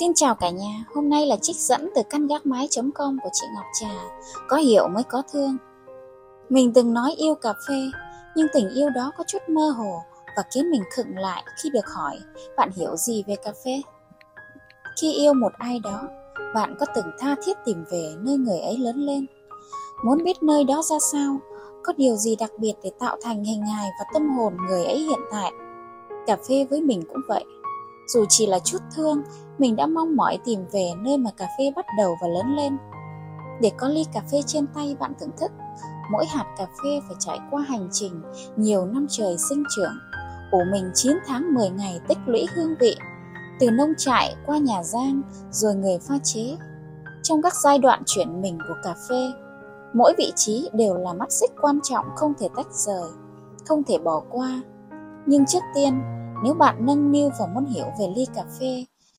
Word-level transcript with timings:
Xin 0.00 0.14
chào 0.14 0.34
cả 0.34 0.50
nhà, 0.50 0.84
hôm 0.94 1.08
nay 1.08 1.26
là 1.26 1.36
trích 1.42 1.56
dẫn 1.56 1.90
từ 1.94 2.02
căn 2.10 2.26
gác 2.26 2.46
mái.com 2.46 3.18
của 3.22 3.28
chị 3.32 3.46
Ngọc 3.54 3.64
Trà, 3.80 3.90
có 4.48 4.56
hiểu 4.56 4.88
mới 4.88 5.02
có 5.02 5.22
thương. 5.32 5.56
Mình 6.48 6.72
từng 6.72 6.94
nói 6.94 7.14
yêu 7.16 7.34
cà 7.34 7.52
phê, 7.68 7.90
nhưng 8.36 8.46
tình 8.52 8.68
yêu 8.74 8.90
đó 8.90 9.12
có 9.18 9.24
chút 9.26 9.38
mơ 9.48 9.70
hồ 9.70 10.02
và 10.36 10.42
khiến 10.54 10.70
mình 10.70 10.82
khựng 10.90 11.16
lại 11.16 11.44
khi 11.62 11.70
được 11.70 11.86
hỏi 11.86 12.18
bạn 12.56 12.70
hiểu 12.76 12.96
gì 12.96 13.24
về 13.26 13.36
cà 13.36 13.52
phê. 13.64 13.82
Khi 15.00 15.12
yêu 15.12 15.34
một 15.34 15.52
ai 15.58 15.78
đó, 15.78 16.02
bạn 16.54 16.74
có 16.80 16.86
từng 16.94 17.10
tha 17.18 17.36
thiết 17.44 17.56
tìm 17.64 17.84
về 17.90 18.14
nơi 18.18 18.36
người 18.36 18.58
ấy 18.58 18.76
lớn 18.76 18.96
lên. 18.96 19.26
Muốn 20.04 20.24
biết 20.24 20.42
nơi 20.42 20.64
đó 20.64 20.82
ra 20.82 20.96
sao, 21.12 21.38
có 21.84 21.92
điều 21.96 22.16
gì 22.16 22.36
đặc 22.36 22.50
biệt 22.58 22.74
để 22.82 22.90
tạo 22.98 23.16
thành 23.22 23.44
hình 23.44 23.66
hài 23.66 23.88
và 23.98 24.04
tâm 24.14 24.38
hồn 24.38 24.56
người 24.68 24.84
ấy 24.84 24.98
hiện 24.98 25.20
tại. 25.30 25.52
Cà 26.26 26.36
phê 26.48 26.66
với 26.70 26.80
mình 26.80 27.02
cũng 27.08 27.20
vậy 27.28 27.44
dù 28.08 28.24
chỉ 28.28 28.46
là 28.46 28.58
chút 28.58 28.78
thương, 28.96 29.22
mình 29.58 29.76
đã 29.76 29.86
mong 29.86 30.16
mỏi 30.16 30.38
tìm 30.44 30.64
về 30.72 30.90
nơi 30.98 31.18
mà 31.18 31.30
cà 31.36 31.46
phê 31.58 31.72
bắt 31.76 31.86
đầu 31.98 32.16
và 32.22 32.28
lớn 32.28 32.56
lên. 32.56 32.76
Để 33.60 33.70
có 33.76 33.88
ly 33.88 34.04
cà 34.12 34.22
phê 34.32 34.40
trên 34.46 34.66
tay 34.74 34.96
bạn 35.00 35.12
thưởng 35.20 35.30
thức, 35.40 35.52
mỗi 36.12 36.26
hạt 36.26 36.44
cà 36.58 36.66
phê 36.66 37.00
phải 37.08 37.16
trải 37.18 37.38
qua 37.50 37.62
hành 37.68 37.88
trình 37.92 38.22
nhiều 38.56 38.86
năm 38.86 39.06
trời 39.10 39.36
sinh 39.48 39.64
trưởng, 39.76 39.92
ủ 40.50 40.58
mình 40.72 40.90
9 40.94 41.12
tháng 41.26 41.54
10 41.54 41.70
ngày 41.70 42.00
tích 42.08 42.18
lũy 42.26 42.46
hương 42.54 42.74
vị, 42.80 42.96
từ 43.60 43.70
nông 43.70 43.92
trại 43.98 44.34
qua 44.46 44.58
nhà 44.58 44.82
giang 44.82 45.22
rồi 45.50 45.74
người 45.74 45.98
pha 45.98 46.14
chế. 46.24 46.56
Trong 47.22 47.42
các 47.42 47.52
giai 47.64 47.78
đoạn 47.78 48.02
chuyển 48.06 48.42
mình 48.42 48.58
của 48.68 48.74
cà 48.84 48.94
phê, 49.08 49.32
mỗi 49.94 50.14
vị 50.18 50.32
trí 50.36 50.68
đều 50.72 50.94
là 50.94 51.12
mắt 51.12 51.32
xích 51.32 51.50
quan 51.60 51.80
trọng 51.82 52.04
không 52.16 52.34
thể 52.38 52.48
tách 52.56 52.72
rời, 52.72 53.10
không 53.66 53.82
thể 53.84 53.98
bỏ 53.98 54.22
qua. 54.30 54.62
Nhưng 55.26 55.46
trước 55.46 55.62
tiên, 55.74 56.00
nếu 56.44 56.54
bạn 56.54 56.86
nâng 56.86 57.12
niu 57.12 57.30
và 57.40 57.46
muốn 57.54 57.64
hiểu 57.64 57.86
về 58.00 58.06
ly 58.16 58.26
cà 58.34 58.44
phê 58.60 58.84